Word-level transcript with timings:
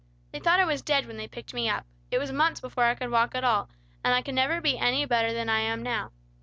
"They 0.31 0.39
thought 0.39 0.59
I 0.59 0.65
was 0.65 0.81
dead 0.81 1.05
when 1.05 1.17
they 1.17 1.27
picked 1.27 1.53
me 1.53 1.69
up. 1.69 1.85
It 2.09 2.17
was 2.17 2.31
months 2.31 2.59
before 2.59 2.85
I 2.85 2.95
could 2.95 3.11
walk 3.11 3.35
at 3.35 3.43
all; 3.43 3.69
and 4.03 4.15
I 4.15 4.23
can 4.23 4.33
never 4.33 4.59
be 4.59 4.79
any 4.79 5.05
better 5.05 5.31
than 5.31 5.47
I 5.47 5.59
am 5.59 5.83
now. 5.83 6.11